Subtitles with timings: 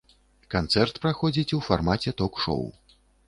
[0.53, 2.67] Канцэрт праходзіць у фармаце ток-шоў.